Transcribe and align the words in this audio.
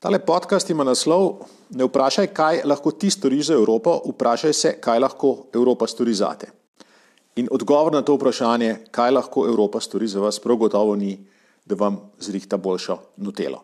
Tale 0.00 0.16
podcast 0.18 0.70
ima 0.70 0.84
naslov: 0.84 1.42
Ne 1.76 1.84
vprašaj, 1.84 2.30
kaj 2.32 2.62
lahko 2.64 2.90
ti 2.90 3.10
storiš 3.12 3.50
za 3.50 3.54
Evropo, 3.54 3.98
vprašaj 4.08 4.52
se, 4.52 4.70
kaj 4.80 4.98
lahko 4.98 5.34
Evropa 5.54 5.86
stori 5.86 6.14
za 6.14 6.30
te. 6.40 6.48
In 7.36 7.48
odgovor 7.52 7.92
na 7.92 8.00
to 8.02 8.14
vprašanje, 8.16 8.78
kaj 8.90 9.10
lahko 9.10 9.44
Evropa 9.48 9.80
stori 9.80 10.08
za 10.08 10.20
vas, 10.20 10.38
prav 10.40 10.56
gotovo 10.56 10.94
ni, 10.96 11.18
da 11.66 11.76
vam 11.76 11.98
zrihta 12.18 12.56
boljšo 12.56 12.96
nutelo. 13.16 13.60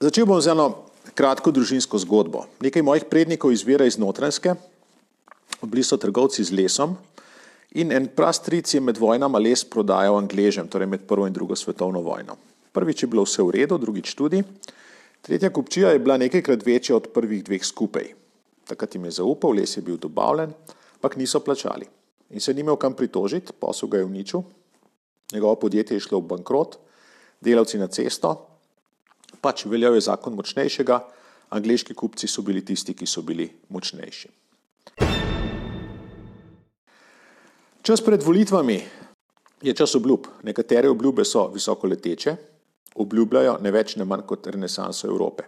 Začel 0.00 0.24
bom 0.26 0.40
z 0.40 0.56
eno 0.56 0.70
kratko 1.14 1.52
družinsko 1.52 2.00
zgodbo. 2.00 2.46
Nekaj 2.64 2.82
mojih 2.82 3.04
prednikov 3.04 3.52
izvira 3.52 3.84
iz 3.84 4.00
Notranske, 4.00 4.56
bili 5.60 5.84
so 5.84 6.00
trgovci 6.00 6.44
z 6.44 6.56
lesom 6.56 6.96
in 7.76 7.92
en 7.92 8.08
prastric 8.16 8.74
je 8.74 8.80
med 8.80 8.96
vojnama 8.96 9.38
les 9.38 9.64
prodajal 9.64 10.16
Angležem, 10.16 10.72
torej 10.72 10.88
med 10.88 11.04
prvo 11.04 11.28
in 11.28 11.36
drugo 11.36 11.56
svetovno 11.56 12.00
vojno. 12.00 12.40
Prvič 12.74 13.06
je 13.06 13.08
bilo 13.08 13.22
vse 13.22 13.42
v 13.46 13.54
redu, 13.54 13.78
drugič 13.78 14.18
tudi. 14.18 14.42
Tretja 15.22 15.48
kupčija 15.54 15.94
je 15.94 16.02
bila 16.02 16.18
nekajkrat 16.18 16.66
večja 16.66 16.96
od 16.98 17.14
prvih 17.14 17.44
dveh 17.46 17.62
skupaj. 17.62 18.10
Takrat 18.66 18.94
jim 18.94 19.06
je 19.06 19.22
zaupal, 19.22 19.54
les 19.54 19.76
je 19.76 19.82
bil 19.82 19.96
dobavljen, 19.96 20.50
ampak 20.98 21.16
niso 21.16 21.40
plačali. 21.40 21.86
In 22.34 22.40
se 22.40 22.54
ni 22.54 22.60
imel 22.66 22.76
kam 22.76 22.96
pritožiti, 22.98 23.54
posel 23.54 23.88
ga 23.88 23.98
je 24.02 24.04
uničil, 24.04 24.42
njegovo 25.32 25.54
podjetje 25.54 25.96
je 25.96 26.00
šlo 26.00 26.18
v 26.18 26.26
bankrot, 26.34 26.78
delavci 27.40 27.78
na 27.78 27.86
cesto, 27.86 28.34
pač 29.40 29.66
veljal 29.70 29.94
je 29.94 30.08
zakon 30.08 30.34
močnejšega, 30.34 30.98
angliški 31.54 31.94
kupci 31.94 32.26
so 32.26 32.42
bili 32.42 32.64
tisti, 32.64 32.94
ki 32.94 33.06
so 33.06 33.22
bili 33.22 33.46
močnejši. 33.68 34.28
Čas 37.84 38.00
pred 38.00 38.22
volitvami 38.22 38.80
je 39.62 39.74
čas 39.76 39.94
obljub. 39.94 40.26
Nekatere 40.42 40.88
obljube 40.88 41.24
so 41.24 41.46
visoko 41.52 41.86
leteče, 41.86 42.36
obljubljajo 42.94 43.58
ne 43.60 43.70
več, 43.70 43.96
ne 43.96 44.04
manj 44.04 44.22
kot 44.26 44.46
renesanso 44.46 45.08
Evrope. 45.08 45.44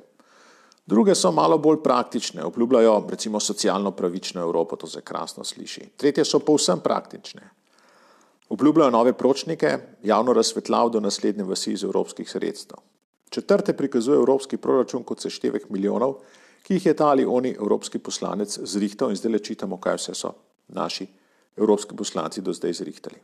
Druge 0.87 1.15
so 1.15 1.33
malo 1.35 1.59
bolj 1.59 1.81
praktične, 1.83 2.45
obljubljajo 2.47 3.07
recimo 3.11 3.41
socialno 3.41 3.91
pravično 3.91 4.43
Evropo, 4.43 4.77
to 4.77 4.87
se 4.87 5.01
krasno 5.01 5.45
sliši. 5.45 5.89
Tretje 5.97 6.25
so 6.25 6.39
povsem 6.39 6.81
praktične. 6.81 7.51
Obljubljajo 8.49 8.91
nove 8.91 9.13
pročnike, 9.13 9.79
javno 10.03 10.33
razsvetljav 10.33 10.91
do 10.91 11.01
naslednje 11.01 11.45
vasi 11.45 11.73
iz 11.73 11.85
evropskih 11.85 12.31
sredstev. 12.31 12.79
Četrte 13.31 13.73
prikazuje 13.77 14.17
evropski 14.17 14.57
proračun 14.57 15.03
kot 15.03 15.21
seštevek 15.21 15.71
milijonov, 15.71 16.21
ki 16.63 16.75
jih 16.75 16.87
je 16.87 16.95
ta 16.95 17.09
ali 17.11 17.27
oni 17.27 17.57
evropski 17.59 17.99
poslanec 17.99 18.59
zrihtal 18.63 19.11
in 19.11 19.17
zdaj 19.17 19.33
le 19.33 19.39
čitamo, 19.39 19.81
kaj 19.81 19.99
vse 19.99 20.15
so 20.15 20.33
naši 20.69 21.07
evropski 21.57 21.97
poslanci 21.97 22.43
do 22.43 22.53
zdaj 22.53 22.73
zrihtali. 22.73 23.19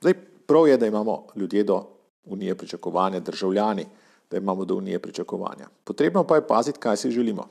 Zdaj, 0.00 0.14
prav 0.46 0.68
je, 0.68 0.76
da 0.78 0.86
imamo 0.86 1.26
ljudje 1.36 1.64
do 1.64 1.82
unije 2.26 2.54
pričakovanja, 2.54 3.20
državljani, 3.20 3.86
da 4.30 4.36
imamo 4.36 4.64
do 4.64 4.74
unije 4.74 4.98
pričakovanja. 4.98 5.68
Potrebno 5.84 6.24
pa 6.24 6.36
je 6.36 6.46
paziti, 6.46 6.78
kaj 6.78 6.96
si 6.96 7.10
želimo. 7.10 7.48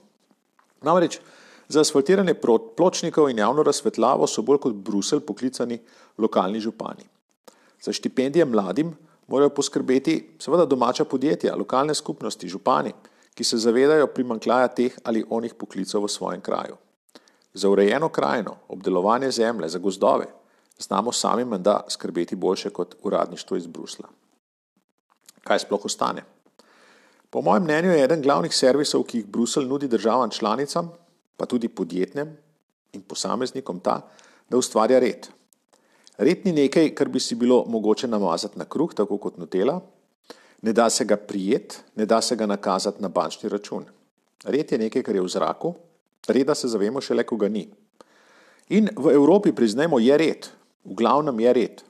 Namreč 0.81 1.19
za 1.67 1.81
asfaltiranje 1.81 2.33
pločnikov 2.77 3.29
in 3.29 3.37
javno 3.37 3.63
razsvetljavo 3.63 4.27
so 4.27 4.41
bolj 4.41 4.57
kot 4.57 4.73
Brusel 4.73 5.19
poklicani 5.19 5.79
lokalni 6.17 6.59
župani. 6.59 7.05
Za 7.81 7.93
štipendije 7.93 8.45
mladim 8.45 8.95
morajo 9.27 9.49
poskrbeti 9.49 10.35
seveda 10.39 10.65
domača 10.65 11.05
podjetja, 11.05 11.55
lokalne 11.55 11.95
skupnosti, 11.95 12.49
župani, 12.49 12.93
ki 13.33 13.43
se 13.43 13.57
zavedajo 13.57 14.07
primankljaja 14.07 14.67
teh 14.67 14.97
ali 15.03 15.25
onih 15.29 15.53
poklicov 15.53 16.03
v 16.03 16.09
svojem 16.09 16.41
kraju. 16.41 16.75
Za 17.53 17.69
urejeno 17.69 18.09
krajino, 18.09 18.55
obdelovanje 18.67 19.31
zemlje, 19.31 19.69
za 19.69 19.79
gozdove 19.79 20.25
znamo 20.79 21.11
sami 21.11 21.45
menda 21.45 21.81
skrbeti 21.89 22.35
boljše 22.35 22.69
kot 22.69 22.95
uradništvo 23.03 23.57
iz 23.57 23.67
Brusla 23.67 24.09
kaj 25.43 25.65
sploh 25.65 25.85
ostane. 25.85 26.23
Po 27.29 27.41
mojem 27.41 27.63
mnenju 27.63 27.91
je 27.91 28.03
eden 28.03 28.21
glavnih 28.21 28.53
servisov, 28.53 29.03
ki 29.09 29.17
jih 29.17 29.27
Bruselj 29.27 29.65
nudi 29.65 29.87
državam 29.87 30.29
članicam, 30.29 30.91
pa 31.37 31.45
tudi 31.45 31.67
podjetjem 31.67 32.37
in 32.93 33.01
posameznikom 33.01 33.79
ta, 33.79 34.01
da 34.49 34.57
ustvarja 34.57 34.99
red. 34.99 35.27
Red 36.17 36.45
ni 36.45 36.51
nekaj, 36.53 36.91
kar 36.95 37.09
bi 37.09 37.19
si 37.19 37.35
bilo 37.35 37.63
mogoče 37.67 38.07
namazati 38.07 38.59
na 38.59 38.65
kruh, 38.65 38.93
tako 38.93 39.17
kot 39.17 39.37
nutela, 39.37 39.79
ne 40.61 40.73
da 40.73 40.89
se 40.89 41.05
ga 41.05 41.17
prijet, 41.17 41.79
ne 41.95 42.05
da 42.05 42.21
se 42.21 42.35
ga 42.35 42.45
nakazati 42.45 43.01
na 43.01 43.09
bančni 43.09 43.49
račun. 43.49 43.85
Red 44.45 44.71
je 44.71 44.77
nekaj, 44.77 45.03
kar 45.03 45.15
je 45.15 45.21
v 45.21 45.27
zraku, 45.27 45.73
reda 46.27 46.55
se 46.55 46.67
zavemo 46.67 47.01
šele, 47.01 47.23
ko 47.23 47.37
ga 47.37 47.49
ni. 47.49 47.65
In 48.69 48.89
v 48.95 49.11
Evropi, 49.11 49.51
priznajmo, 49.51 49.99
je 49.99 50.17
red, 50.17 50.47
v 50.85 50.95
glavnem 50.95 51.39
je 51.39 51.53
red. 51.53 51.83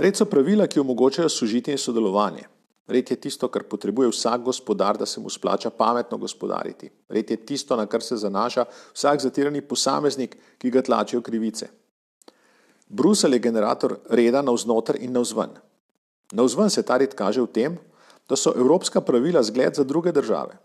Red 0.00 0.16
so 0.16 0.24
pravila, 0.24 0.64
ki 0.66 0.80
omogočajo 0.80 1.28
sožitje 1.28 1.74
in 1.76 1.78
sodelovanje. 1.78 2.46
Red 2.88 3.10
je 3.10 3.16
tisto, 3.20 3.48
kar 3.52 3.66
potrebuje 3.68 4.08
vsak 4.08 4.46
gospodar, 4.48 4.96
da 4.96 5.06
se 5.06 5.20
mu 5.20 5.30
splača 5.30 5.70
pametno 5.70 6.16
gospodariti. 6.18 6.88
Red 7.08 7.30
je 7.30 7.36
tisto, 7.36 7.76
na 7.76 7.84
kar 7.86 8.02
se 8.02 8.16
zanaša 8.16 8.64
vsak 8.94 9.20
zatirani 9.20 9.60
posameznik, 9.60 10.36
ki 10.58 10.70
ga 10.70 10.82
tlačijo 10.82 11.20
krivice. 11.20 11.68
Brusel 12.88 13.36
je 13.36 13.44
generator 13.44 13.98
reda 14.10 14.42
navznoter 14.42 14.96
in 14.98 15.12
navzven. 15.12 15.52
Navzven 16.32 16.70
se 16.70 16.82
ta 16.82 16.96
red 16.96 17.14
kaže 17.14 17.44
v 17.44 17.52
tem, 17.52 17.78
da 18.28 18.36
so 18.36 18.54
evropska 18.56 19.00
pravila 19.00 19.42
zgled 19.42 19.74
za 19.74 19.84
druge 19.84 20.12
države, 20.12 20.56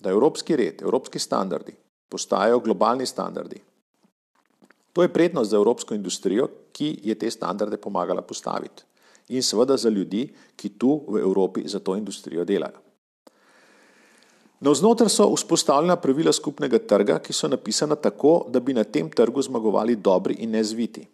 da 0.00 0.10
evropski 0.10 0.56
red, 0.56 0.82
evropski 0.82 1.18
standardi 1.18 1.76
postajajo 2.10 2.58
globalni 2.60 3.06
standardi. 3.06 3.60
To 4.92 5.02
je 5.02 5.12
prednost 5.12 5.50
za 5.50 5.56
evropsko 5.56 5.94
industrijo, 5.94 6.48
ki 6.72 6.98
je 7.04 7.14
te 7.14 7.30
standarde 7.30 7.76
pomagala 7.76 8.22
postaviti. 8.22 8.82
In 9.28 9.42
seveda 9.42 9.76
za 9.76 9.88
ljudi, 9.88 10.28
ki 10.56 10.68
tu 10.78 11.04
v 11.08 11.20
Evropi 11.20 11.68
za 11.68 11.78
to 11.78 11.96
industrijo 11.96 12.44
delajo. 12.44 12.80
Navznoter 14.60 15.08
so 15.08 15.30
vzpostavljena 15.34 15.96
pravila 15.96 16.32
skupnega 16.32 16.78
trga, 16.78 17.18
ki 17.18 17.32
so 17.32 17.48
napisana 17.48 17.96
tako, 17.96 18.44
da 18.48 18.60
bi 18.60 18.74
na 18.74 18.84
tem 18.84 19.08
trgu 19.10 19.42
zmagovali 19.42 19.96
dobri 19.96 20.34
in 20.44 20.50
nezviti. 20.50 21.06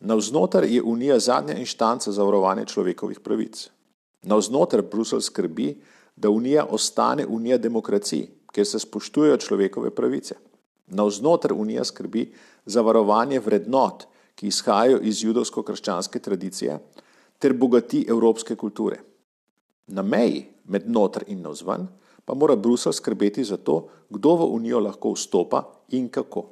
Navznoter 0.00 0.64
je 0.64 0.82
Unija 0.82 1.18
zadnja 1.18 1.56
inštanca 1.58 2.12
za 2.12 2.22
varovanje 2.22 2.64
človekovih 2.64 3.20
pravic. 3.20 3.68
Navznoter 4.22 4.82
Bruselj 4.82 5.20
skrbi, 5.20 5.80
da 6.16 6.30
Unija 6.30 6.66
ostane 6.70 7.26
Unija 7.26 7.58
demokracij, 7.58 8.26
kjer 8.52 8.66
se 8.66 8.78
spoštujejo 8.78 9.36
človekove 9.36 9.90
pravice. 9.90 10.34
Navznoter 10.86 11.52
Unija 11.52 11.84
skrbi 11.84 12.32
za 12.66 12.80
varovanje 12.80 13.40
vrednot, 13.40 14.06
ki 14.34 14.46
izhajajo 14.46 15.00
iz 15.02 15.22
judovsko-krščanske 15.24 16.20
tradicije, 16.20 16.78
ter 17.38 17.52
bogati 17.52 18.04
evropske 18.08 18.56
kulture. 18.56 19.00
Na 19.86 20.02
meji 20.02 20.46
med 20.64 20.90
notr 20.90 21.24
in 21.26 21.42
navzven 21.42 21.86
pa 22.24 22.34
mora 22.34 22.56
Brusel 22.56 22.92
skrbeti 22.92 23.44
za 23.44 23.56
to, 23.56 23.88
kdo 24.10 24.34
v 24.36 24.48
Unijo 24.54 24.80
lahko 24.80 25.12
vstopa 25.14 25.62
in 25.94 26.08
kako. 26.08 26.42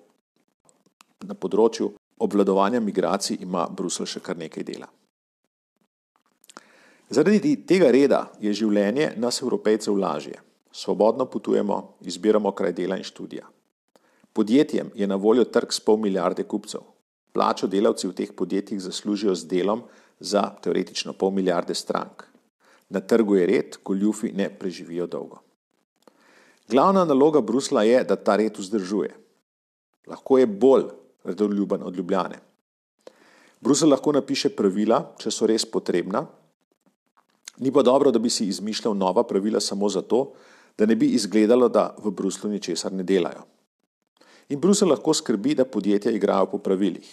Na 1.27 1.35
področju 1.35 1.91
obvladovanja 2.23 2.81
migracij 2.81 3.41
ima 3.43 3.67
Brusel 3.71 4.07
še 4.07 4.23
kar 4.23 4.39
nekaj 4.39 4.65
dela. 4.65 4.87
Zaradi 7.11 7.57
tega 7.67 7.91
reda 7.91 8.29
je 8.41 8.53
življenje 8.55 9.13
nas, 9.17 9.43
evropejcev, 9.43 9.97
lažje. 9.99 10.39
Svobodno 10.75 11.27
potujemo, 11.31 11.97
izbiramo 12.03 12.53
kraj 12.53 12.73
dela 12.73 12.97
in 12.99 13.05
študija. 13.07 13.45
Podjetjem 14.35 14.91
je 14.95 15.07
na 15.07 15.15
voljo 15.15 15.45
trg 15.45 15.73
s 15.73 15.81
pol 15.81 15.97
milijarde 16.03 16.43
kupcev. 16.43 16.81
Plačo 17.33 17.69
delavci 17.71 18.09
v 18.11 18.15
teh 18.19 18.33
podjetjih 18.35 18.81
zaslužijo 18.83 19.35
z 19.35 19.47
delom 19.47 19.85
za 20.19 20.43
teoretično 20.63 21.13
pol 21.13 21.31
milijarde 21.31 21.75
strank. 21.75 22.25
Na 22.89 23.01
trgu 23.01 23.37
je 23.37 23.47
red, 23.47 23.79
goljufi 23.85 24.33
ne 24.35 24.49
preživijo 24.59 25.07
dolgo. 25.07 25.39
Glavna 26.69 27.05
naloga 27.05 27.41
Brusla 27.41 27.83
je, 27.83 28.03
da 28.05 28.17
ta 28.17 28.37
red 28.37 28.59
vzdržuje. 28.59 29.15
Lahko 30.07 30.39
je 30.39 30.47
bolj 30.47 30.91
redoljuben 31.25 31.83
od 31.83 31.97
Ljubljane. 31.97 32.41
Brusel 33.61 33.95
lahko 33.95 34.13
napiše 34.13 34.51
pravila, 34.51 35.15
če 35.19 35.31
so 35.31 35.47
res 35.47 35.65
potrebna. 35.65 36.27
Ni 37.63 37.71
pa 37.73 37.87
dobro, 37.87 38.11
da 38.11 38.19
bi 38.19 38.31
si 38.31 38.49
izmišljal 38.51 38.97
nova 38.99 39.23
pravila 39.23 39.61
samo 39.61 39.89
zato, 39.89 40.33
da 40.79 40.87
ne 40.87 40.97
bi 40.97 41.15
izgledalo, 41.15 41.69
da 41.69 41.95
v 42.03 42.11
Bruslu 42.11 42.51
ničesar 42.51 42.93
ne 42.93 43.07
delajo. 43.07 43.54
In 44.49 44.61
Brusel 44.61 44.89
lahko 44.89 45.15
skrbi, 45.15 45.55
da 45.55 45.65
podjetja 45.65 46.13
igrajo 46.13 46.47
po 46.47 46.59
pravilih, 46.59 47.09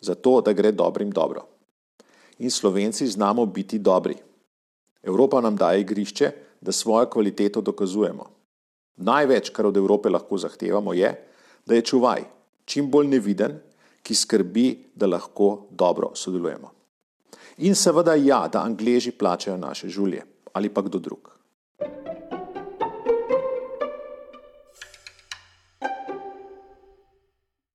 zato 0.00 0.40
da 0.40 0.52
gre 0.52 0.72
dobrim 0.72 1.10
dobro. 1.10 1.44
In 2.38 2.50
Slovenci 2.50 3.06
znamo 3.06 3.46
biti 3.46 3.78
dobri. 3.78 4.16
Evropa 5.02 5.40
nam 5.40 5.56
daje 5.56 5.80
igrišče, 5.80 6.30
da 6.60 6.72
svojo 6.72 7.06
kvaliteto 7.10 7.60
dokazujemo. 7.60 8.24
Največ, 8.96 9.50
kar 9.50 9.66
od 9.66 9.76
Evrope 9.76 10.08
lahko 10.08 10.38
zahtevamo, 10.38 10.92
je, 10.94 11.12
da 11.66 11.74
je 11.74 11.82
čuvaj, 11.82 12.24
čim 12.64 12.90
bolj 12.90 13.06
neviden, 13.06 13.60
ki 14.02 14.14
skrbi, 14.14 14.66
da 14.94 15.06
lahko 15.06 15.66
dobro 15.70 16.10
sodelujemo. 16.14 16.72
In 17.58 17.74
seveda 17.74 18.14
ja, 18.14 18.48
da 18.48 18.62
Angleži 18.62 19.10
plačajo 19.10 19.56
naše 19.56 19.88
žulje 19.88 20.22
ali 20.52 20.68
pa 20.68 20.82
kdo 20.82 20.98
drug. 20.98 21.37